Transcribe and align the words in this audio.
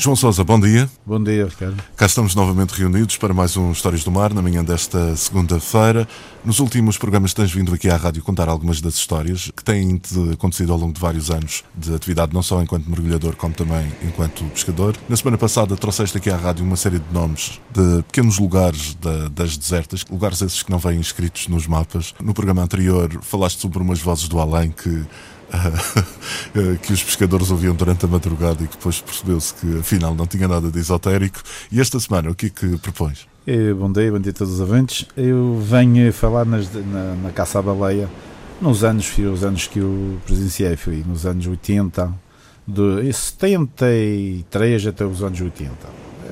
João 0.00 0.14
Sousa, 0.14 0.44
bom 0.44 0.60
dia. 0.60 0.88
Bom 1.04 1.20
dia, 1.20 1.44
Ricardo. 1.46 1.82
Cá 1.96 2.06
estamos 2.06 2.32
novamente 2.32 2.70
reunidos 2.70 3.16
para 3.16 3.34
mais 3.34 3.56
um 3.56 3.72
Histórias 3.72 4.04
do 4.04 4.12
Mar, 4.12 4.32
na 4.32 4.40
manhã 4.40 4.62
desta 4.62 5.16
segunda-feira. 5.16 6.06
Nos 6.44 6.60
últimos 6.60 6.96
programas 6.96 7.34
tens 7.34 7.50
vindo 7.50 7.74
aqui 7.74 7.90
à 7.90 7.96
rádio 7.96 8.22
contar 8.22 8.48
algumas 8.48 8.80
das 8.80 8.94
histórias 8.94 9.50
que 9.56 9.64
têm 9.64 10.00
acontecido 10.32 10.72
ao 10.72 10.78
longo 10.78 10.92
de 10.92 11.00
vários 11.00 11.32
anos 11.32 11.64
de 11.74 11.92
atividade, 11.92 12.32
não 12.32 12.44
só 12.44 12.62
enquanto 12.62 12.88
mergulhador, 12.88 13.34
como 13.34 13.52
também 13.52 13.92
enquanto 14.00 14.44
pescador. 14.44 14.96
Na 15.08 15.16
semana 15.16 15.36
passada 15.36 15.76
trouxeste 15.76 16.16
aqui 16.16 16.30
à 16.30 16.36
rádio 16.36 16.64
uma 16.64 16.76
série 16.76 17.00
de 17.00 17.12
nomes 17.12 17.60
de 17.74 18.04
pequenos 18.04 18.38
lugares 18.38 18.94
da, 18.94 19.26
das 19.26 19.56
desertas, 19.56 20.04
lugares 20.08 20.40
esses 20.42 20.62
que 20.62 20.70
não 20.70 20.78
vêm 20.78 21.00
inscritos 21.00 21.48
nos 21.48 21.66
mapas. 21.66 22.14
No 22.22 22.32
programa 22.32 22.62
anterior 22.62 23.10
falaste 23.20 23.60
sobre 23.60 23.78
umas 23.80 23.98
vozes 23.98 24.28
do 24.28 24.38
além 24.38 24.70
que 24.70 25.04
que 26.82 26.92
os 26.92 27.02
pescadores 27.02 27.50
ouviam 27.50 27.74
durante 27.74 28.04
a 28.04 28.08
madrugada 28.08 28.62
e 28.62 28.66
que 28.66 28.76
depois 28.76 29.00
percebeu-se 29.00 29.54
que 29.54 29.78
afinal 29.78 30.14
não 30.14 30.26
tinha 30.26 30.46
nada 30.46 30.70
de 30.70 30.78
esotérico. 30.78 31.40
E 31.70 31.80
esta 31.80 31.98
semana, 31.98 32.30
o 32.30 32.34
que 32.34 32.46
é 32.46 32.50
que 32.50 32.78
propões? 32.78 33.26
Eh, 33.46 33.72
bom 33.72 33.90
dia, 33.90 34.12
bom 34.12 34.18
dia 34.18 34.30
a 34.30 34.34
todos 34.34 34.54
os 34.54 34.60
ouvintes. 34.60 35.06
Eu 35.16 35.58
venho 35.58 36.12
falar 36.12 36.44
nas, 36.44 36.72
na, 36.72 37.14
na, 37.14 37.30
caça 37.30 37.58
à 37.58 37.62
baleia 37.62 38.08
nos 38.60 38.84
anos, 38.84 39.10
os 39.18 39.42
anos 39.42 39.66
que 39.66 39.78
eu 39.78 40.18
presenciei, 40.26 40.76
fui 40.76 41.04
nos 41.06 41.24
anos 41.24 41.46
80, 41.46 42.12
de 42.68 43.10
73 43.10 44.86
até 44.86 45.02
os 45.06 45.22
anos 45.22 45.40
80, 45.40 45.72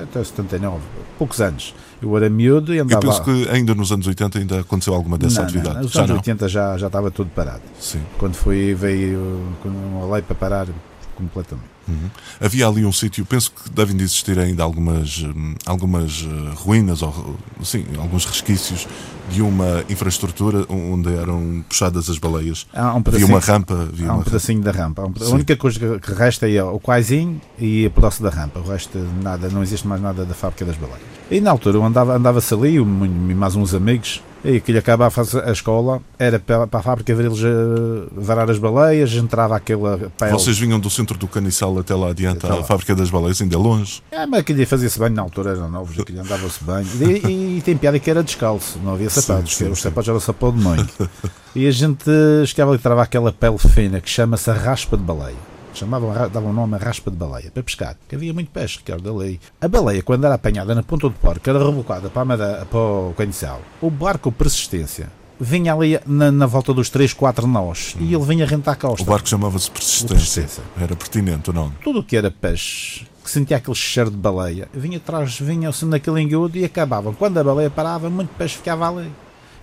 até 0.03 0.23
79, 0.23 0.83
poucos 1.17 1.41
anos. 1.41 1.73
Eu 1.99 2.15
era 2.15 2.29
miúdo 2.29 2.75
e 2.75 2.79
andava. 2.79 3.03
Eu 3.03 3.09
penso 3.09 3.23
que 3.23 3.49
ainda 3.49 3.73
nos 3.73 3.91
anos 3.91 4.05
80 4.05 4.37
ainda 4.37 4.59
aconteceu 4.59 4.93
alguma 4.93 5.17
dessa 5.17 5.39
não, 5.39 5.47
atividade. 5.47 5.75
Não, 5.77 5.83
nos 5.83 5.91
já 5.91 6.01
anos 6.01 6.09
não? 6.11 6.17
80 6.17 6.47
já, 6.47 6.77
já 6.77 6.87
estava 6.87 7.09
tudo 7.09 7.31
parado. 7.33 7.63
Sim. 7.79 8.03
Quando 8.19 8.35
foi, 8.35 8.75
veio 8.75 9.41
uma 9.65 10.13
lei 10.13 10.21
para 10.21 10.35
parar 10.35 10.67
completamente. 11.15 11.76
Uhum. 11.87 12.09
Havia 12.41 12.67
ali 12.67 12.85
um 12.85 12.91
sítio, 12.91 13.25
penso 13.25 13.51
que 13.51 13.69
devem 13.69 13.95
de 13.95 14.03
existir 14.03 14.37
ainda 14.37 14.63
algumas, 14.63 15.23
hum, 15.23 15.55
algumas 15.65 16.27
eh, 16.27 16.53
ruínas, 16.55 17.01
ou 17.01 17.37
sim, 17.63 17.85
alguns 17.97 18.25
resquícios 18.25 18.87
de 19.29 19.41
uma 19.41 19.83
infraestrutura 19.89 20.65
onde 20.69 21.13
eram 21.13 21.63
puxadas 21.67 22.09
as 22.09 22.17
baleias. 22.17 22.65
Há 22.73 22.95
um 22.95 23.03
havia 23.05 23.25
uma 23.25 23.39
rampa. 23.39 23.73
Havia 23.73 24.09
há 24.09 24.15
um 24.15 24.21
pedacinho 24.21 24.59
rampa. 24.59 24.71
da 24.71 24.83
rampa. 24.83 25.01
Um, 25.03 25.13
a 25.25 25.29
única 25.35 25.55
coisa 25.55 25.99
que 25.99 26.13
resta 26.13 26.49
é 26.49 26.63
o 26.63 26.79
quaizinho 26.79 27.41
e 27.57 27.85
a 27.85 27.89
pedaço 27.89 28.21
da 28.23 28.29
rampa. 28.29 28.59
O 28.59 28.69
resto, 28.69 28.97
nada, 29.21 29.49
não 29.49 29.63
existe 29.63 29.87
mais 29.87 30.01
nada 30.01 30.25
da 30.25 30.33
fábrica 30.33 30.65
das 30.65 30.77
baleias. 30.77 31.17
E 31.29 31.41
na 31.41 31.51
altura 31.51 31.79
andava, 31.79 32.15
andava-se 32.15 32.53
ali, 32.53 32.75
e 32.75 32.79
mais 32.79 33.55
uns 33.55 33.73
amigos, 33.73 34.23
e 34.45 34.61
que 34.61 34.71
lhe 34.71 34.77
acabava 34.77 35.21
a 35.45 35.51
escola, 35.51 36.01
era 36.17 36.39
para, 36.39 36.65
para 36.65 36.79
a 36.79 36.83
fábrica 36.83 37.13
ver 37.13 37.25
eles 37.25 37.39
uh, 37.39 38.07
varar 38.15 38.49
as 38.49 38.57
baleias, 38.57 39.11
entrava 39.13 39.55
aquela 39.55 40.09
pele. 40.17 40.31
Vocês 40.31 40.57
vinham 40.57 40.79
do 40.79 40.89
centro 40.89 41.17
do 41.17 41.27
Caniçal 41.27 41.76
até 41.79 41.95
lá 41.95 42.09
adiante, 42.09 42.45
à 42.45 42.63
fábrica 42.63 42.95
das 42.95 43.09
baleias, 43.09 43.41
ainda 43.41 43.57
longe? 43.57 44.01
É, 44.11 44.25
mas 44.25 44.41
aquele 44.41 44.65
fazia-se 44.65 44.99
bem 44.99 45.09
na 45.09 45.21
altura, 45.21 45.51
eram 45.51 45.69
novos, 45.69 45.97
aquele 45.99 46.19
andava-se 46.19 46.63
bem. 46.63 46.85
E, 46.99 47.27
e, 47.27 47.57
e, 47.57 47.61
tem 47.61 47.77
piada 47.77 47.99
que 47.99 48.09
era 48.09 48.23
descalço, 48.23 48.79
não 48.83 48.93
havia 48.93 49.09
sapatos, 49.09 49.55
sim, 49.55 49.65
sim, 49.65 49.71
os 49.71 49.81
sapatos 49.81 50.09
eram 50.09 50.19
sapão 50.19 50.51
de 50.51 50.63
mãe. 50.63 50.87
e 51.55 51.67
a 51.67 51.71
gente 51.71 52.09
chegava 52.45 52.71
ali 52.71 52.79
trava 52.79 53.03
aquela 53.03 53.31
pele 53.31 53.57
fina 53.57 53.99
que 54.01 54.09
chama-se 54.09 54.49
a 54.49 54.53
raspa 54.53 54.97
de 54.97 55.03
baleia 55.03 55.57
chamavam, 55.77 56.11
davam 56.29 56.49
o 56.49 56.53
nome 56.53 56.75
a 56.75 56.77
raspa 56.77 57.11
de 57.11 57.17
baleia, 57.17 57.51
para 57.51 57.63
pescar, 57.63 57.95
que 58.07 58.15
havia 58.15 58.33
muito 58.33 58.49
peixe, 58.49 58.79
que 58.83 58.91
era 58.91 58.99
da 58.99 59.13
lei. 59.13 59.39
A 59.61 59.67
baleia, 59.67 60.01
quando 60.01 60.25
era 60.25 60.35
apanhada 60.35 60.73
na 60.73 60.83
ponta 60.83 61.07
do 61.07 61.15
porco, 61.15 61.47
era 61.49 61.63
rebocada 61.63 62.09
para, 62.09 62.61
a 62.61 62.65
para 62.65 62.79
o 62.79 63.13
caniçal. 63.15 63.61
O 63.81 63.89
barco 63.89 64.31
Persistência 64.31 65.09
vinha 65.39 65.73
ali 65.73 65.99
na, 66.05 66.31
na, 66.31 66.45
volta 66.45 66.73
dos 66.73 66.89
3, 66.89 67.13
4 67.13 67.47
nós 67.47 67.95
hum. 67.95 68.03
e 68.03 68.13
ele 68.13 68.23
vinha 68.23 68.45
rentar 68.45 68.73
a 68.73 68.77
costa. 68.77 69.03
O 69.03 69.05
barco 69.05 69.27
chamava-se 69.27 69.69
Persistência. 69.69 70.15
Persistência. 70.15 70.63
Era 70.79 70.95
pertinente 70.95 71.49
ou 71.49 71.53
não? 71.53 71.71
Tudo 71.83 71.99
o 71.99 72.03
que 72.03 72.17
era 72.17 72.31
peixe, 72.31 73.05
que 73.23 73.29
sentia 73.29 73.57
aquele 73.57 73.75
cheiro 73.75 74.09
de 74.09 74.17
baleia, 74.17 74.67
vinha 74.73 74.97
atrás, 74.97 75.39
vinha-se 75.39 75.85
naquele 75.85 76.21
engudo 76.21 76.57
e 76.57 76.65
acabavam. 76.65 77.13
Quando 77.13 77.37
a 77.37 77.43
baleia 77.43 77.69
parava, 77.69 78.09
muito 78.09 78.29
peixe 78.37 78.57
ficava 78.57 78.89
ali 78.89 79.11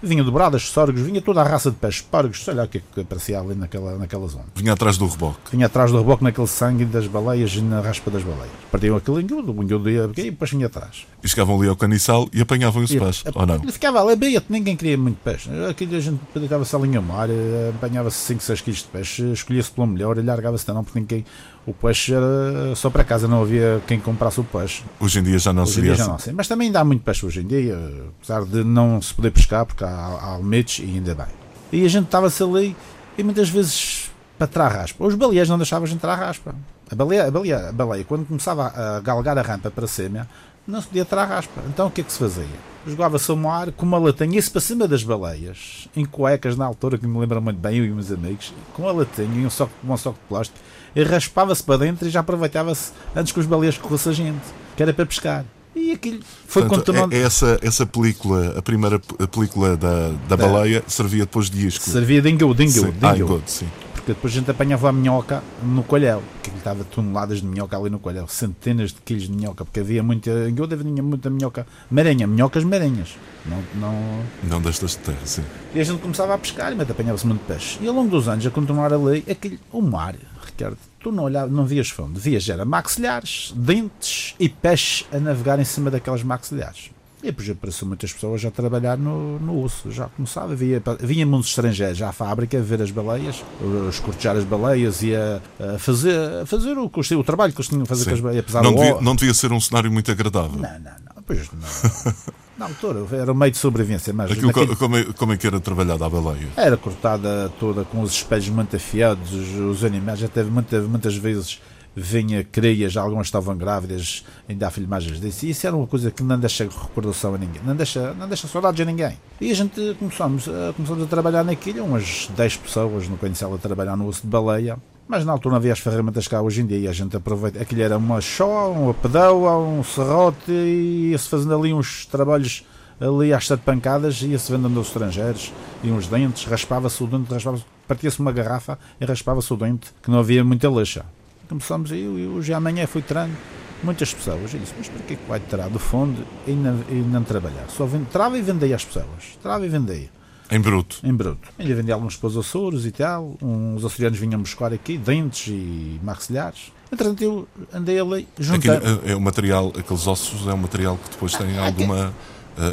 vinha 0.04 0.22
dobradas, 0.22 0.68
sorgos, 0.68 1.00
vinha 1.00 1.20
toda 1.20 1.40
a 1.40 1.44
raça 1.44 1.70
de 1.70 1.76
peixes, 1.76 2.02
pargos, 2.02 2.44
sei 2.44 2.54
lá 2.54 2.64
o 2.64 2.68
que, 2.68 2.78
é 2.78 2.82
que 2.94 3.00
aparecia 3.00 3.40
ali 3.40 3.54
naquela, 3.54 3.96
naquela 3.96 4.26
zona. 4.28 4.44
Vinha 4.54 4.72
atrás 4.72 4.96
do 4.96 5.06
reboque. 5.06 5.50
Vinha 5.52 5.66
atrás 5.66 5.90
do 5.90 5.98
reboque 5.98 6.22
naquele 6.22 6.46
sangue 6.46 6.84
das 6.84 7.06
baleias 7.06 7.52
e 7.54 7.60
na 7.60 7.80
raspa 7.80 8.10
das 8.10 8.22
baleias. 8.22 8.50
Partiam 8.70 8.96
aquele 8.96 9.22
engudo, 9.22 9.52
o 9.52 9.62
engudo 9.62 9.90
ia 9.90 10.10
e 10.16 10.30
depois 10.30 10.50
vinha 10.50 10.66
atrás. 10.66 11.06
E 11.22 11.28
chegavam 11.28 11.58
ali 11.58 11.68
ao 11.68 11.76
caniçal 11.76 12.28
e 12.32 12.40
apanhavam 12.40 12.82
os 12.82 12.90
peixes, 12.90 13.24
ou 13.34 13.46
não? 13.46 13.60
Ficava 13.72 14.02
ali, 14.02 14.16
bem, 14.16 14.40
ninguém 14.48 14.76
queria 14.76 14.96
muito 14.96 15.18
peixe. 15.22 15.48
Aquilo 15.68 15.96
a 15.96 16.00
gente 16.00 16.20
deitava-se 16.34 16.74
ali 16.76 16.96
ao 16.96 17.02
mar, 17.02 17.28
eh, 17.30 17.72
apanhava-se 17.74 18.18
5, 18.18 18.42
6 18.42 18.60
quilos 18.60 18.78
de 18.80 18.88
peixe, 18.88 19.32
escolhia-se 19.32 19.70
pelo 19.70 19.86
melhor 19.86 20.18
e 20.18 20.22
largava-se 20.22 20.68
não, 20.68 20.84
porque 20.84 20.98
ninguém 20.98 21.24
o 21.66 21.72
peixe 21.72 22.12
era 22.12 22.74
só 22.76 22.90
para 22.90 23.02
casa, 23.04 23.26
não 23.26 23.42
havia 23.42 23.82
quem 23.86 23.98
comprasse 23.98 24.40
o 24.40 24.44
peixe. 24.44 24.82
Hoje 25.00 25.18
em 25.18 25.22
dia 25.22 25.38
já 25.38 25.52
não 25.52 25.62
hoje 25.62 25.74
seria 25.74 25.92
assim. 25.94 26.30
Não, 26.30 26.36
Mas 26.36 26.46
também 26.46 26.70
dá 26.70 26.84
muito 26.84 27.02
peixe 27.02 27.24
hoje 27.24 27.40
em 27.40 27.46
dia, 27.46 27.78
apesar 28.18 28.44
de 28.44 28.62
não 28.62 29.00
se 29.00 29.14
poder 29.14 29.30
pescar, 29.30 29.64
porque 29.64 29.82
há, 29.82 29.88
há 29.88 30.38
limites 30.38 30.84
e 30.84 30.96
ainda 30.96 31.14
bem. 31.14 31.26
E 31.72 31.84
a 31.84 31.88
gente 31.88 32.04
estava-se 32.04 32.42
ali 32.42 32.76
e 33.16 33.22
muitas 33.22 33.48
vezes 33.48 34.10
para 34.38 34.46
tirar 34.46 34.66
a 34.66 34.68
raspa. 34.68 35.04
Os 35.04 35.14
baleias 35.14 35.48
não 35.48 35.56
deixavam 35.56 35.84
a 35.84 35.88
gente 35.88 36.00
tirar 36.00 36.12
a 36.12 36.26
raspa. 36.26 36.54
A 36.90 36.94
baleia, 36.94 37.26
a, 37.26 37.30
baleia, 37.30 37.68
a 37.68 37.72
baleia, 37.72 38.04
quando 38.04 38.26
começava 38.26 38.66
a 38.66 39.00
galgar 39.00 39.38
a 39.38 39.42
rampa 39.42 39.70
para 39.70 39.86
cima, 39.86 40.28
não 40.66 40.80
se 40.80 40.88
podia 40.88 41.04
tirar 41.04 41.22
a 41.22 41.36
raspa. 41.36 41.62
Então 41.68 41.86
o 41.86 41.90
que 41.90 42.02
é 42.02 42.04
que 42.04 42.12
se 42.12 42.18
fazia? 42.18 42.73
Jogava-se 42.86 43.30
ao 43.30 43.36
mar 43.36 43.72
com 43.72 43.86
uma 43.86 43.98
latinha, 43.98 44.38
isso 44.38 44.52
para 44.52 44.60
cima 44.60 44.86
das 44.86 45.02
baleias, 45.02 45.88
em 45.96 46.04
cuecas 46.04 46.56
na 46.56 46.66
altura, 46.66 46.98
que 46.98 47.06
me 47.06 47.18
lembra 47.18 47.40
muito 47.40 47.58
bem, 47.58 47.78
eu 47.78 47.84
e 47.84 47.90
meus 47.90 48.12
amigos, 48.12 48.52
com 48.74 48.88
a 48.88 48.92
latinha 48.92 49.42
e 49.42 49.46
um 49.46 49.50
soco, 49.50 49.72
um 49.82 49.96
soco 49.96 50.18
de 50.20 50.28
plástico, 50.28 50.58
e 50.94 51.02
raspava-se 51.02 51.62
para 51.62 51.78
dentro 51.78 52.06
e 52.06 52.10
já 52.10 52.20
aproveitava-se 52.20 52.92
antes 53.16 53.32
que 53.32 53.40
os 53.40 53.46
baleias 53.46 53.78
corressem 53.78 54.12
a 54.12 54.14
gente, 54.14 54.44
que 54.76 54.82
era 54.82 54.92
para 54.92 55.06
pescar. 55.06 55.44
E 55.74 55.92
aquilo 55.92 56.20
foi 56.46 56.62
Portanto, 56.62 56.86
continuando. 56.86 57.14
É, 57.14 57.22
essa, 57.22 57.58
essa 57.60 57.84
película, 57.84 58.56
a 58.56 58.62
primeira 58.62 59.00
película 59.30 59.76
da, 59.76 60.12
da 60.28 60.36
baleia, 60.36 60.84
servia 60.86 61.24
depois 61.24 61.50
de 61.50 61.66
isco. 61.66 61.84
Servia 61.84 62.22
de 62.22 62.30
engodo, 62.30 62.54
de 62.54 62.64
engodo, 62.64 62.92
de 62.92 63.06
engodo. 63.06 63.42
Ah, 63.44 63.48
sim 63.48 63.66
porque 64.04 64.12
depois 64.12 64.34
a 64.34 64.38
gente 64.38 64.50
apanhava 64.50 64.90
a 64.90 64.92
minhoca 64.92 65.42
no 65.62 65.82
colhel, 65.82 66.22
que 66.42 66.50
estava 66.50 66.84
toneladas 66.84 67.40
de 67.40 67.46
minhoca 67.46 67.74
ali 67.74 67.88
no 67.88 67.98
colhel, 67.98 68.28
centenas 68.28 68.92
de 68.92 69.00
quilos 69.00 69.24
de 69.24 69.32
minhoca, 69.32 69.64
porque 69.64 69.80
havia 69.80 70.02
muita, 70.02 70.28
eu 70.28 70.64
havia 70.64 71.02
muita 71.02 71.30
minhoca 71.30 71.66
maranha, 71.90 72.26
minhocas 72.26 72.64
maranhas, 72.64 73.16
não, 73.46 73.62
não... 73.74 74.24
não 74.42 74.60
destas 74.60 74.90
de 74.90 74.98
terra, 74.98 75.24
sim. 75.24 75.42
E 75.74 75.80
a 75.80 75.84
gente 75.84 76.02
começava 76.02 76.34
a 76.34 76.38
pescar 76.38 76.76
e 76.76 76.82
apanhava-se 76.82 77.26
muito 77.26 77.46
peixe. 77.46 77.78
E 77.80 77.88
ao 77.88 77.94
longo 77.94 78.10
dos 78.10 78.28
anos, 78.28 78.46
a 78.46 78.50
continuar 78.50 78.92
ali, 78.92 79.24
aquele, 79.28 79.58
o 79.72 79.80
mar, 79.80 80.14
Ricardo, 80.44 80.76
tu 81.00 81.10
não 81.10 81.24
olhavas, 81.24 81.50
não 81.50 81.64
vias 81.64 81.88
fundo, 81.88 82.20
vias 82.20 82.46
era 82.46 82.66
maxilares, 82.66 83.54
dentes 83.56 84.34
e 84.38 84.50
peixe 84.50 85.06
a 85.10 85.18
navegar 85.18 85.58
em 85.58 85.64
cima 85.64 85.90
daquelas 85.90 86.22
maxilares. 86.22 86.90
E 87.24 87.28
depois 87.28 87.48
apareceu 87.48 87.88
muitas 87.88 88.12
pessoas 88.12 88.44
a 88.44 88.50
trabalhar 88.50 88.98
no, 88.98 89.38
no 89.38 89.64
osso. 89.64 89.90
Já 89.90 90.08
começava, 90.08 90.54
via, 90.54 90.82
vinha 91.00 91.24
muitos 91.24 91.48
estrangeiros 91.48 92.02
à 92.02 92.12
fábrica 92.12 92.58
a 92.58 92.60
ver 92.60 92.82
as 92.82 92.90
baleias, 92.90 93.42
a 93.62 93.88
escortejar 93.88 94.36
as 94.36 94.44
baleias 94.44 95.02
e 95.02 95.16
a, 95.16 95.40
a 95.74 95.78
fazer, 95.78 96.42
a 96.42 96.44
fazer 96.44 96.76
o, 96.76 96.84
o, 96.84 97.24
trabalho 97.24 97.54
que 97.54 97.58
eles 97.58 97.68
tinham 97.68 97.82
a 97.82 97.86
fazer 97.86 98.04
Sim. 98.04 98.10
com 98.10 98.14
as 98.16 98.20
baleias. 98.20 98.44
Apesar 98.44 98.62
não, 98.62 98.74
devia, 98.74 99.00
não 99.00 99.16
devia 99.16 99.32
ser 99.32 99.52
um 99.52 99.60
cenário 99.60 99.90
muito 99.90 100.10
agradável. 100.10 100.60
Não, 100.60 100.68
não, 100.80 100.92
não. 101.16 101.22
Pois 101.26 101.48
não. 101.50 102.34
Na 102.58 102.66
altura 102.66 103.04
era 103.16 103.32
um 103.32 103.34
meio 103.34 103.50
de 103.50 103.58
sobrevivência. 103.58 104.12
Mas 104.12 104.30
Aquilo, 104.30 104.48
naquele... 104.48 104.76
como, 104.76 104.96
é, 104.96 105.04
como 105.04 105.32
é 105.32 105.36
que 105.36 105.46
era 105.46 105.58
trabalhada 105.58 106.04
a 106.04 106.08
baleia? 106.10 106.48
Era 106.56 106.76
cortada 106.76 107.50
toda 107.58 107.84
com 107.84 108.00
os 108.00 108.12
espelhos 108.12 108.48
muito 108.50 108.76
afiados, 108.76 109.32
os, 109.32 109.54
os 109.78 109.84
animais 109.84 110.20
já 110.20 110.28
teve 110.28 110.50
muita, 110.50 110.80
muitas 110.82 111.16
vezes 111.16 111.60
vinha 111.96 112.42
creias, 112.44 112.96
algumas 112.96 113.26
estavam 113.26 113.56
grávidas, 113.56 114.24
ainda 114.48 114.66
há 114.66 114.70
filmagens 114.70 115.20
disso, 115.20 115.46
e 115.46 115.50
isso 115.50 115.66
era 115.66 115.76
uma 115.76 115.86
coisa 115.86 116.10
que 116.10 116.22
não 116.22 116.38
deixa 116.38 116.64
recordação 116.64 117.34
a 117.34 117.38
ninguém, 117.38 117.62
não 117.64 117.76
deixa, 117.76 118.12
não 118.14 118.26
deixa 118.26 118.48
saudades 118.48 118.80
a 118.80 118.84
ninguém. 118.84 119.16
E 119.40 119.50
a 119.50 119.54
gente 119.54 119.96
começamos, 119.98 120.48
a, 120.48 120.72
começamos 120.72 121.04
a 121.04 121.06
trabalhar 121.06 121.44
naquilo, 121.44 121.84
umas 121.84 122.28
10 122.36 122.56
pessoas 122.58 123.08
no 123.08 123.16
Conhecel 123.16 123.54
a 123.54 123.58
trabalhar 123.58 123.96
no 123.96 124.08
osso 124.08 124.22
de 124.22 124.28
baleia, 124.28 124.76
mas 125.06 125.24
na 125.24 125.32
altura 125.32 125.52
não 125.52 125.56
havia 125.58 125.72
as 125.72 125.78
ferramentas 125.78 126.26
cá 126.26 126.40
hoje 126.40 126.62
em 126.62 126.66
dia 126.66 126.78
e 126.78 126.88
a 126.88 126.92
gente 126.92 127.16
aproveita. 127.16 127.60
Aquilo 127.60 127.82
era 127.82 127.98
uma 127.98 128.20
chó, 128.20 128.70
uma 128.72 128.94
pedoa, 128.94 129.58
um 129.58 129.84
serrote 129.84 130.50
e 130.50 131.10
ia-se 131.10 131.28
fazendo 131.28 131.54
ali 131.54 131.74
uns 131.74 132.06
trabalhos 132.06 132.64
ali 132.98 133.32
às 133.32 133.46
sete 133.46 133.60
pancadas, 133.60 134.22
ia-se 134.22 134.50
vendendo 134.50 134.78
aos 134.78 134.86
estrangeiros 134.86 135.52
e 135.82 135.90
uns 135.90 136.06
dentes, 136.06 136.44
raspava-se 136.44 137.02
o 137.02 137.06
dente, 137.06 137.32
raspava 137.32 137.60
partia-se 137.86 138.18
uma 138.20 138.32
garrafa 138.32 138.78
e 139.00 139.04
raspava-se 139.04 139.52
o 139.52 139.56
dente, 139.56 139.92
que 140.02 140.10
não 140.10 140.18
havia 140.18 140.42
muita 140.42 140.68
lixa. 140.68 141.04
Começamos 141.48 141.90
eu 141.92 142.18
e 142.18 142.26
hoje 142.26 142.52
amanhã 142.52 142.86
fui 142.86 143.02
trando 143.02 143.34
muitas 143.82 144.12
pessoas. 144.14 144.54
Eu 144.54 144.60
disse, 144.60 144.72
mas 144.78 144.88
para 144.88 145.02
que 145.02 145.18
vai 145.28 145.40
tirar 145.40 145.68
do 145.68 145.78
fundo 145.78 146.24
e 146.46 146.52
não, 146.52 146.80
e 146.88 146.94
não 146.94 147.22
trabalhar? 147.22 147.66
Só 147.68 147.84
vende, 147.84 148.06
trava 148.06 148.38
e 148.38 148.42
vendei 148.42 148.72
às 148.72 148.84
pessoas. 148.84 149.38
Trava 149.42 149.64
e 149.66 149.68
vendei. 149.68 150.08
Em 150.50 150.60
bruto? 150.60 150.98
Em 151.02 151.14
bruto. 151.14 151.48
Ainda 151.58 151.74
vendi 151.74 151.90
alguns 151.90 152.16
para 152.16 152.26
os 152.28 152.36
Açores 152.36 152.84
e 152.84 152.90
tal. 152.90 153.36
Uns 153.42 153.84
açorianos 153.84 154.18
vinham 154.18 154.40
buscar 154.40 154.72
aqui, 154.72 154.96
dentes 154.98 155.48
e 155.48 155.98
maxilares. 156.02 156.70
Entretanto, 156.92 157.22
eu 157.24 157.48
andei 157.72 157.98
ali 157.98 158.28
juntando. 158.38 158.76
Aquilo 158.76 159.00
é, 159.06 159.12
é 159.12 159.16
o 159.16 159.20
material, 159.20 159.72
aqueles 159.76 160.06
ossos 160.06 160.46
é 160.46 160.52
um 160.52 160.58
material 160.58 160.98
que 161.02 161.10
depois 161.10 161.34
tem 161.34 161.58
Ah, 161.58 161.64
alguma 161.66 162.12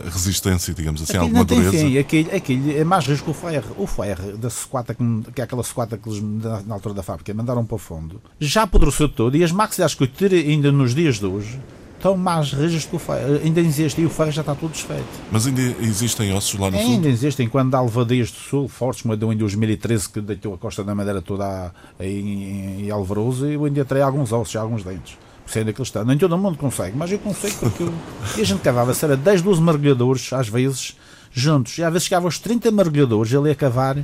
resistência, 0.10 0.74
digamos 0.74 1.02
assim, 1.02 1.14
Aquilo 1.14 1.24
alguma 1.24 1.40
não 1.40 1.46
tem 1.46 1.62
dureza. 1.62 1.86
fim, 1.86 1.98
aquilo, 1.98 2.36
aquilo 2.36 2.72
é 2.72 2.84
mais 2.84 3.06
risco 3.06 3.26
que 3.26 3.32
o 3.32 3.34
ferro. 3.34 3.76
O 3.78 3.88
ferro 3.88 4.38
da 4.38 4.50
sucata, 4.50 4.94
que, 4.94 5.04
que 5.34 5.42
é 5.42 5.44
aquela 5.44 5.64
sucata 5.64 5.98
que 5.98 6.08
eles, 6.10 6.22
na, 6.22 6.62
na 6.62 6.76
altura 6.76 6.96
da 6.96 7.04
fábrica, 7.04 7.34
mandaram 7.34 7.66
para 7.66 7.76
o 7.76 7.80
fundo, 7.80 8.22
já 8.40 8.64
apodreceu 8.64 9.10
todo 9.10 9.36
e 9.36 9.44
as 9.44 9.52
maxilares 9.52 9.96
que 9.96 10.04
eu 10.04 10.08
tirei 10.08 10.50
ainda 10.52 10.72
nos 10.72 10.94
dias 10.94 11.20
de 11.20 11.26
hoje 11.26 11.60
estão 12.02 12.18
mais 12.18 12.52
rígidas 12.52 12.86
que 12.86 12.96
o 12.96 13.00
ferro. 13.00 13.40
Ainda 13.44 13.62
existe 13.62 14.02
e 14.02 14.06
o 14.06 14.10
ferro 14.10 14.32
já 14.32 14.42
está 14.42 14.56
todo 14.56 14.72
desfeito. 14.72 15.06
Mas 15.32 15.46
ainda 15.48 15.62
existem 15.82 16.34
ossos 16.34 16.60
lá 16.60 16.72
no 16.72 16.78
sul? 16.78 16.88
Ainda 16.88 17.08
existem, 17.08 17.48
quando 17.48 17.76
há 17.76 17.82
levadeias 17.82 18.32
do 18.32 18.38
sul 18.38 18.68
fortes, 18.68 19.04
como 19.04 19.14
a 19.14 19.34
em 19.34 19.38
2013 19.38 20.10
que 20.10 20.20
deitou 20.20 20.54
a 20.54 20.58
costa 20.58 20.84
da 20.84 20.96
Madeira 20.96 21.22
toda 21.22 21.72
aí 22.00 22.20
em, 22.20 22.86
em 22.86 22.90
Alvoroso, 22.90 23.46
eu 23.46 23.66
ainda 23.66 23.86
terei 23.86 24.04
alguns 24.04 24.32
ossos, 24.32 24.56
alguns 24.56 24.84
dentes. 24.84 25.18
Que 25.52 25.60
eles 25.60 25.80
estão. 25.80 26.06
Nem 26.06 26.18
todo 26.18 26.38
mundo 26.38 26.58
consegue, 26.58 26.98
mas 26.98 27.12
eu 27.12 27.20
consigo 27.20 27.58
porque 27.60 27.84
eu, 27.84 27.94
e 28.38 28.42
a 28.42 28.46
gente 28.46 28.62
cavava-se, 28.62 29.04
era 29.04 29.18
10, 29.18 29.42
12 29.42 29.62
mergulhadores, 29.62 30.32
às 30.32 30.48
vezes, 30.48 30.98
juntos. 31.32 31.78
E 31.78 31.84
às 31.84 31.92
vezes 31.92 32.08
chegavam 32.08 32.28
aos 32.28 32.40
30 32.40 32.72
mergulhadores 32.72 33.34
ali 33.34 33.52
a 33.52 33.56
cavar 33.56 33.98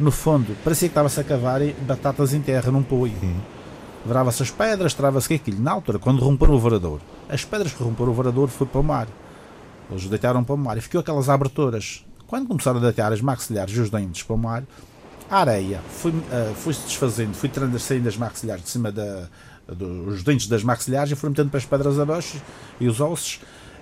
no 0.00 0.10
fundo. 0.10 0.56
Parecia 0.64 0.88
que 0.88 0.92
estava-se 0.92 1.20
a 1.20 1.24
cavar 1.24 1.60
e 1.60 1.72
batatas 1.72 2.32
em 2.32 2.40
terra 2.40 2.70
num 2.70 2.82
poio. 2.82 3.12
Virava-se 4.04 4.42
as 4.42 4.50
pedras, 4.50 4.94
trava-se 4.94 5.34
aquilo. 5.34 5.60
Na 5.60 5.72
altura, 5.72 5.98
quando 5.98 6.22
romperam 6.22 6.54
o 6.54 6.58
varador, 6.58 7.00
as 7.28 7.44
pedras 7.44 7.72
que 7.72 7.82
romperam 7.82 8.12
o 8.12 8.14
varador 8.14 8.48
foi 8.48 8.66
para 8.66 8.80
o 8.80 8.84
mar. 8.84 9.08
Eles 9.90 10.06
deitaram 10.06 10.42
para 10.42 10.54
o 10.54 10.58
mar 10.58 10.78
e 10.78 10.80
ficou 10.80 11.00
aquelas 11.00 11.28
aberturas. 11.28 12.04
Quando 12.26 12.48
começaram 12.48 12.78
a 12.78 12.82
deitar 12.82 13.12
as 13.12 13.20
maxilares 13.20 13.76
e 13.76 13.80
os 13.80 13.90
dentes 13.90 14.22
para 14.22 14.34
o 14.34 14.38
mar, 14.38 14.64
a 15.30 15.40
areia 15.40 15.80
foi, 15.88 16.12
ah, 16.32 16.52
foi-se 16.54 16.82
desfazendo, 16.82 17.34
foi 17.34 17.48
tirando 17.48 17.78
saindo 17.78 18.08
as 18.08 18.16
maxilares 18.16 18.64
de 18.64 18.70
cima 18.70 18.92
da, 18.92 19.28
dos 19.68 20.22
dentes 20.22 20.46
das 20.46 20.62
maxilares 20.62 21.12
e 21.12 21.16
foram 21.16 21.32
metendo 21.32 21.50
para 21.50 21.58
as 21.58 21.64
pedras 21.64 21.98
abaixo 21.98 22.40
e 22.80 22.86
os 22.86 23.00
ossos. 23.00 23.40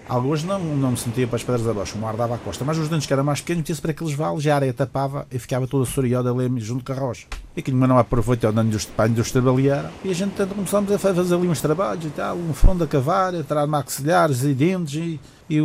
Alguns 0.09 0.45
não, 0.45 0.59
não 0.59 0.91
me 0.91 0.97
sentiam 0.99 1.27
para 1.29 1.37
as 1.37 1.43
pedras 1.43 1.67
abaixo, 1.67 1.97
o 1.97 2.01
mar 2.01 2.15
dava 2.15 2.35
à 2.35 2.39
costa, 2.39 2.63
mas 2.65 2.77
os 2.77 2.89
dentes 2.89 3.07
que 3.07 3.13
eram 3.13 3.25
mais 3.25 3.41
pequenos 3.41 3.61
metiam-se 3.61 3.81
para 3.81 3.91
aqueles 3.93 4.13
vales 4.13 4.45
e 4.45 4.51
a 4.51 4.55
areia 4.57 4.73
tapava 4.75 5.27
e 5.33 5.39
ficava 5.39 5.67
toda 5.67 5.85
assoreada 5.85 6.31
ali 6.31 6.61
junto 6.61 6.85
com 6.85 6.93
a 6.93 6.97
rocha. 6.97 7.27
E 7.57 7.61
aquilo 7.61 7.79
não 7.79 7.97
aproveitou 7.99 8.51
o 8.51 8.53
dano 8.53 8.71
para 8.97 9.05
a 9.07 9.09
indústria 9.09 9.41
baleeira 9.41 9.91
e 10.05 10.11
a 10.11 10.15
gente 10.15 10.33
tanto 10.33 10.55
começámos 10.55 10.91
a 10.93 10.99
fa- 10.99 11.15
fazer 11.15 11.35
ali 11.35 11.49
uns 11.49 11.61
trabalhos 11.61 12.05
e 12.05 12.11
tal, 12.11 12.37
um 12.37 12.53
fundo 12.53 12.85
a 12.85 12.87
cavar, 12.87 13.35
a 13.35 13.43
tirar 13.43 13.67
maxilares 13.67 14.43
e 14.43 14.53
dentes 14.53 14.95
e, 14.95 15.21
e 15.49 15.61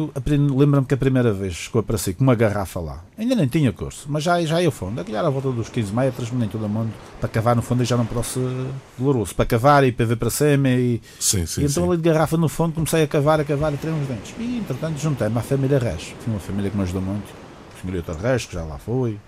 lembro-me 0.56 0.86
que 0.86 0.94
a 0.94 0.98
primeira 0.98 1.34
vez 1.34 1.68
que 1.68 1.76
eu 1.76 1.80
apareci 1.82 2.14
com 2.14 2.24
uma 2.24 2.36
garrafa 2.36 2.80
lá, 2.80 3.04
ainda 3.18 3.34
nem 3.36 3.48
tinha 3.48 3.74
curso, 3.74 4.06
mas 4.08 4.24
já, 4.24 4.40
já 4.46 4.62
ia 4.62 4.70
fundo, 4.70 5.02
aquilo 5.02 5.18
era 5.18 5.28
à 5.28 5.32
volta 5.32 5.52
dos 5.52 5.68
15 5.68 5.92
metros, 5.92 6.32
nem 6.32 6.48
todo 6.48 6.70
mundo, 6.70 6.92
para 7.20 7.28
cavar 7.28 7.56
no 7.56 7.62
fundo 7.64 7.82
e 7.82 7.86
já 7.86 7.98
não 7.98 8.06
posso 8.06 8.40
doloroso, 8.98 9.34
para 9.34 9.46
cavar 9.46 9.84
e 9.84 9.92
para 9.92 10.06
ver 10.06 10.16
para 10.18 10.30
cima 10.30 10.70
e, 10.70 11.02
Sim, 11.20 11.46
sim, 11.48 11.62
e 11.62 11.66
então 11.66 11.84
sim. 11.84 11.90
ali 11.90 11.98
de 11.98 12.04
garrafa 12.08 12.38
no 12.38 12.48
fundo 12.48 12.74
comecei 12.74 13.02
a 13.04 13.08
cavar, 13.08 13.40
a 13.40 13.44
cavar 13.44 13.74
e 13.74 13.78
tirei 13.78 13.96
uns 13.96 14.08
dentes. 14.08 14.29
E 14.38 14.58
entretanto 14.58 15.00
juntei-me 15.00 15.38
à 15.38 15.42
família 15.42 15.80
Reis. 15.80 16.14
Foi 16.20 16.34
uma 16.34 16.40
família 16.40 16.70
que 16.70 16.78
me 16.78 16.84
ajudou 16.84 17.02
muito. 17.02 17.28
O 17.76 17.82
senhorito 17.82 18.12
Reis, 18.14 18.46
que 18.46 18.54
já 18.54 18.64
lá 18.64 18.78
foi. 18.78 19.20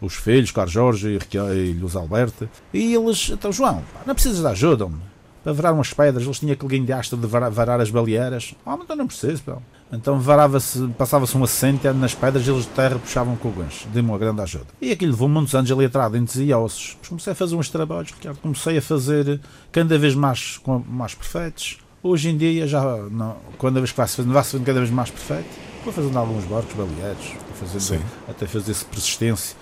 Os 0.00 0.14
filhos, 0.14 0.50
Carlos 0.50 0.72
Jorge 0.72 1.18
e, 1.32 1.72
Luís 1.72 1.94
Alberto. 1.96 2.48
E 2.72 2.94
eles, 2.94 3.30
então 3.30 3.52
João, 3.52 3.82
não 4.06 4.14
precisas 4.14 4.40
de 4.40 4.46
ajuda, 4.46 4.86
homem. 4.86 5.00
Para 5.42 5.52
varar 5.52 5.74
umas 5.74 5.92
pedras, 5.92 6.24
eles 6.24 6.38
tinham 6.38 6.54
aquele 6.54 6.78
guindaste 6.78 7.14
de 7.14 7.26
varar, 7.26 7.50
varar 7.50 7.80
as 7.80 7.90
baleeiras. 7.90 8.54
Ah, 8.64 8.76
mas 8.76 8.84
então 8.84 8.96
não 8.96 9.06
preciso, 9.06 9.42
pá. 9.42 9.58
Então 9.92 10.18
varava-se, 10.18 10.88
passava-se 10.98 11.36
uma 11.36 11.44
assente 11.44 11.86
nas 11.88 12.14
pedras 12.14 12.46
e 12.46 12.50
eles 12.50 12.64
de 12.64 12.70
terra 12.70 12.98
puxavam 12.98 13.36
com 13.36 13.48
o 13.48 13.52
gancho. 13.52 13.86
Dei-me 13.88 14.08
uma 14.08 14.18
grande 14.18 14.40
ajuda. 14.40 14.66
E 14.80 14.90
aquilo 14.90 15.12
levou 15.12 15.28
muitos 15.28 15.54
anos 15.54 15.70
ali 15.70 15.84
atrás, 15.84 16.10
dentes 16.10 16.36
e 16.36 16.52
ossos. 16.52 16.92
Depois 16.94 17.08
comecei 17.08 17.32
a 17.32 17.36
fazer 17.36 17.56
uns 17.56 17.68
trabalhos, 17.68 18.10
Ricardo. 18.10 18.38
comecei 18.38 18.78
a 18.78 18.82
fazer 18.82 19.40
cada 19.70 19.98
vez 19.98 20.14
mais, 20.14 20.60
mais 20.88 21.14
perfeitos. 21.14 21.78
Hoje 22.06 22.28
em 22.28 22.36
dia, 22.36 22.66
já 22.66 22.82
não, 23.10 23.34
cada 23.58 23.80
vez 23.80 23.90
que 23.90 23.96
fazendo, 23.96 24.30
vai-se 24.30 24.50
fazendo 24.50 24.66
cada 24.66 24.78
vez 24.78 24.90
mais 24.90 25.08
perfeito. 25.08 25.48
Vou 25.82 25.90
fazendo 25.90 26.18
alguns 26.18 26.44
barcos 26.44 26.74
baleeiros, 26.74 27.28
vou 27.28 27.68
fazendo, 27.68 28.04
até 28.28 28.46
fazer-se 28.46 28.84
persistência. 28.84 29.56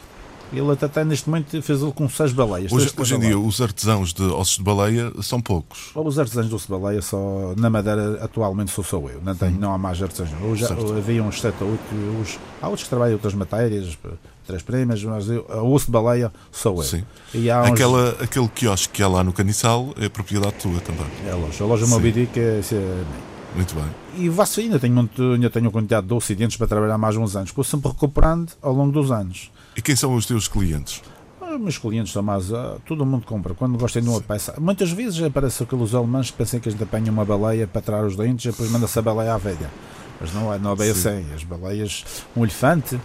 Ele 0.53 0.71
até, 0.73 0.87
até 0.87 1.05
neste 1.05 1.31
momento 1.31 1.62
fez 1.62 1.81
ele 1.81 1.93
com 1.93 2.09
seis 2.09 2.33
baleias. 2.33 2.73
Hoje, 2.73 2.93
hoje 2.99 3.15
em 3.15 3.21
dia, 3.21 3.39
os 3.39 3.61
artesãos 3.61 4.12
de 4.12 4.25
ossos 4.25 4.56
de 4.56 4.62
baleia 4.65 5.12
são 5.23 5.41
poucos. 5.41 5.93
Os 5.94 6.19
artesãos 6.19 6.49
do 6.49 6.59
Baleia 6.69 7.00
só 7.00 7.55
na 7.56 7.71
Madeira 7.71 8.19
atualmente 8.23 8.73
sou 8.73 8.83
só 8.83 8.99
eu, 8.99 9.23
não, 9.23 9.37
tenho, 9.37 9.59
não 9.61 9.73
há 9.73 9.79
mais 9.79 10.03
artesãos. 10.03 10.31
Hoje 10.43 10.67
Certo. 10.67 10.94
havia 10.94 11.23
uns 11.23 11.41
7 11.41 11.62
ou 11.62 11.71
8, 11.71 11.81
hoje, 12.21 12.39
há 12.61 12.67
outros 12.67 12.83
que 12.83 12.91
trabalham 12.91 13.15
outras 13.15 13.35
matérias, 13.35 13.97
três 14.47 14.62
primas, 14.62 15.03
mas 15.05 15.29
eu, 15.29 15.47
a 15.49 15.62
osso 15.62 15.87
de 15.87 15.93
baleia 15.93 16.33
sou 16.50 16.77
eu. 16.77 16.83
Sim. 16.83 17.05
E 17.35 17.50
há 17.50 17.62
uns, 17.62 17.71
Aquela, 17.71 18.11
aquele 18.21 18.49
quiosque 18.49 18.93
que 18.94 19.03
há 19.03 19.09
lá 19.09 19.23
no 19.25 19.33
Caniçal 19.33 19.94
é 20.00 20.09
propriedade 20.09 20.55
tua 20.55 20.81
também. 20.81 21.06
é 21.27 21.31
a 21.31 21.37
loja, 21.37 21.65
a 21.65 21.67
loja 21.67 21.85
Sim. 21.87 21.91
Moby 21.93 22.12
Dick 22.12 22.39
é, 22.41 22.59
isso 22.61 22.75
é 22.75 23.05
Muito 23.55 23.75
bem. 23.75 23.85
E 24.17 24.31
faço 24.31 24.61
ainda, 24.61 24.79
tenho, 24.79 24.94
muito, 24.94 25.23
ainda 25.23 25.49
tenho 25.50 25.71
quantidade 25.71 26.06
de 26.06 26.15
ocidentes 26.15 26.56
para 26.56 26.67
trabalhar 26.67 26.99
mais 26.99 27.17
uns 27.17 27.35
anos, 27.37 27.50
vou 27.50 27.65
sempre 27.65 27.89
recuperando 27.91 28.53
ao 28.61 28.73
longo 28.73 28.93
dos 28.93 29.11
anos. 29.11 29.50
E 29.77 29.81
quem 29.83 29.97
são 29.97 30.15
os 30.15 30.27
teus 30.27 30.49
clientes? 30.49 31.03
Ah, 31.41 31.59
Meus 31.59 31.79
clientes 31.79 32.12
são 32.12 32.23
mais. 32.23 32.53
ah, 32.53 32.77
todo 32.87 33.05
mundo 33.06 33.25
compra. 33.27 33.55
Quando 33.55 33.79
gostem 33.79 34.03
de 34.03 34.09
uma 34.09 34.21
peça. 34.21 34.55
Muitas 34.59 34.91
vezes 34.91 35.23
aparece 35.23 35.62
aqueles 35.62 35.94
alemães 35.94 36.31
que 36.31 36.37
pensam 36.37 36.61
que 36.61 36.69
a 36.69 36.73
gente 36.73 36.83
apanha 36.83 37.11
uma 37.11 37.25
baleia 37.25 37.67
para 37.67 37.81
tirar 37.83 38.05
os 38.05 38.17
dentes 38.17 38.44
e 38.47 38.50
depois 38.50 38.71
manda-se 38.71 38.99
a 38.99 39.03
baleia 39.03 39.35
à 39.35 39.39
velha. 39.39 39.71
Mas 40.21 40.33
não 40.35 40.53
é, 40.53 40.59
não 40.59 40.73
é 40.73 40.77
bem 40.77 40.94
Sim. 40.94 41.09
assim. 41.09 41.27
As 41.35 41.43
baleias. 41.44 42.05
Um 42.37 42.43
elefante, 42.44 42.99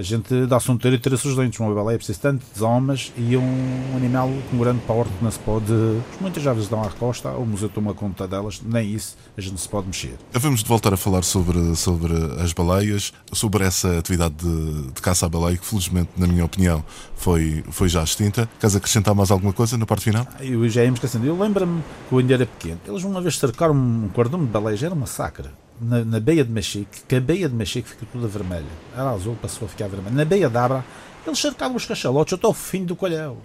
a 0.00 0.02
gente 0.02 0.46
dá-se 0.46 0.70
um 0.70 0.78
tiro 0.78 0.94
e 0.94 0.98
tira-se 0.98 1.28
os 1.28 1.36
dentes. 1.36 1.60
Uma 1.60 1.74
baleia 1.74 1.98
precisa 1.98 2.18
tanto 2.18 2.42
de 2.54 2.64
homens 2.64 3.12
e 3.18 3.36
um 3.36 3.96
animal 3.96 4.30
com 4.50 4.58
grande 4.58 4.80
porte 4.86 5.12
que 5.12 5.22
não 5.22 5.30
se 5.30 5.38
pode. 5.40 5.72
Muitas 6.18 6.42
vezes 6.42 6.68
dão 6.68 6.82
à 6.82 6.88
costa, 6.88 7.30
o 7.32 7.44
museu 7.44 7.68
toma 7.68 7.92
conta 7.92 8.26
delas, 8.26 8.62
nem 8.64 8.94
isso 8.94 9.16
a 9.36 9.40
gente 9.40 9.60
se 9.60 9.68
pode 9.68 9.88
mexer. 9.88 10.14
Vamos 10.32 10.62
voltar 10.62 10.94
a 10.94 10.96
falar 10.96 11.22
sobre, 11.22 11.76
sobre 11.76 12.14
as 12.42 12.54
baleias, 12.54 13.12
sobre 13.30 13.62
essa 13.62 13.98
atividade 13.98 14.36
de, 14.36 14.90
de 14.90 15.02
caça 15.02 15.26
à 15.26 15.28
baleia, 15.28 15.58
que 15.58 15.66
felizmente, 15.66 16.08
na 16.16 16.26
minha 16.26 16.46
opinião, 16.46 16.82
foi, 17.14 17.62
foi 17.70 17.90
já 17.90 18.02
extinta. 18.02 18.48
Queres 18.58 18.74
acrescentar 18.74 19.14
mais 19.14 19.30
alguma 19.30 19.52
coisa 19.52 19.76
na 19.76 19.84
parte 19.84 20.04
final? 20.04 20.26
Eu 20.40 20.66
já 20.70 20.82
ia 20.82 20.90
me 20.90 20.94
esquecendo. 20.94 21.26
Eu 21.26 21.38
lembro-me 21.38 21.82
que 22.08 22.14
eu 22.14 22.18
ainda 22.18 22.34
era 22.34 22.46
pequeno. 22.46 22.80
Eles 22.88 23.04
uma 23.04 23.20
vez 23.20 23.36
cercaram 23.36 23.74
um 23.74 24.08
cordão 24.14 24.40
de 24.40 24.46
baleias, 24.46 24.82
era 24.82 24.94
uma 24.94 25.06
sacra. 25.06 25.52
Na, 25.80 26.04
na 26.04 26.20
Beia 26.20 26.44
de 26.44 26.52
Machique, 26.52 27.00
que 27.08 27.16
a 27.16 27.20
Beia 27.20 27.48
de 27.48 27.54
Machique 27.54 27.88
ficou 27.88 28.06
toda 28.12 28.28
vermelha. 28.28 28.66
Era 28.94 29.10
azul, 29.10 29.36
passou 29.40 29.66
a 29.66 29.68
ficar 29.68 29.88
vermelha. 29.88 30.14
Na 30.14 30.24
Beia 30.24 30.48
de 30.50 30.56
Abra, 30.56 30.84
eles 31.26 31.38
cercavam 31.38 31.76
os 31.76 31.86
cachalotes 31.86 32.34
até 32.34 32.46
ao 32.46 32.52
fim 32.52 32.84
do 32.84 32.94
colhão. 32.94 33.38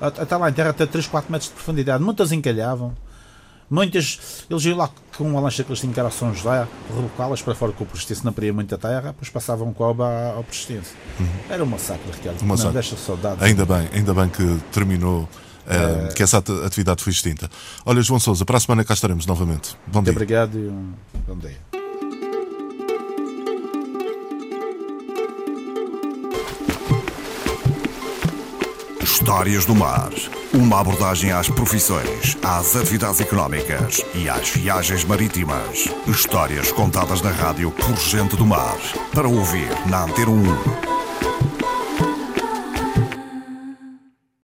Até 0.00 0.36
lá 0.36 0.48
em 0.48 0.52
terra, 0.52 0.70
até 0.70 0.86
3, 0.86 1.06
4 1.06 1.30
metros 1.30 1.48
de 1.50 1.54
profundidade. 1.54 2.02
Muitas 2.02 2.32
encalhavam. 2.32 2.92
Muitas, 3.70 4.44
eles 4.50 4.64
iam 4.66 4.76
lá 4.76 4.90
com 5.16 5.24
uma 5.24 5.40
lancha 5.40 5.64
que 5.64 5.70
eles 5.70 5.80
tinham 5.80 5.94
que 5.94 6.00
era 6.00 6.10
São 6.10 6.34
José, 6.34 6.66
rebocá-las 6.94 7.40
para 7.40 7.54
fora 7.54 7.72
com 7.72 7.84
o 7.84 7.86
persistência, 7.86 8.22
não 8.24 8.32
peria 8.32 8.52
muita 8.52 8.76
terra, 8.76 9.08
depois 9.12 9.30
passavam 9.30 9.72
com 9.72 9.84
a 9.84 9.88
oba 9.88 10.32
ao 10.36 10.44
persistência. 10.44 10.94
Era 11.48 11.64
uma 11.64 11.78
sacra, 11.78 12.12
Ricardo. 12.12 12.40
Uma 12.42 12.48
não 12.50 12.56
sacra. 12.58 12.72
deixa 12.72 12.96
saudades. 12.96 13.42
Ainda 13.42 13.64
bem, 13.64 13.88
ainda 13.94 14.12
bem 14.12 14.28
que 14.28 14.58
terminou, 14.72 15.26
eh, 15.66 16.08
que 16.14 16.22
essa 16.22 16.38
at- 16.38 16.50
atividade 16.66 17.02
foi 17.02 17.12
extinta. 17.12 17.48
Olha, 17.86 18.02
João 18.02 18.20
Sousa, 18.20 18.44
para 18.44 18.58
a 18.58 18.60
semana 18.60 18.84
cá 18.84 18.92
estaremos 18.92 19.24
novamente. 19.24 19.74
Bom 19.86 20.00
Muito 20.00 20.04
dia. 20.04 20.12
obrigado 20.12 20.58
e 20.58 20.68
um 20.68 20.92
bom 21.26 21.36
dia. 21.38 21.71
Histórias 29.12 29.66
do 29.66 29.74
Mar. 29.74 30.10
Uma 30.54 30.80
abordagem 30.80 31.32
às 31.32 31.46
profissões, 31.46 32.34
às 32.42 32.74
atividades 32.74 33.20
económicas 33.20 34.02
e 34.14 34.26
às 34.26 34.48
viagens 34.48 35.04
marítimas. 35.04 35.86
Histórias 36.08 36.72
contadas 36.72 37.20
na 37.20 37.30
rádio 37.30 37.70
por 37.72 37.94
gente 37.98 38.36
do 38.36 38.46
mar. 38.46 38.78
Para 39.14 39.28
ouvir 39.28 39.68
na 39.86 40.04
Antena 40.04 40.30
1 40.30 40.91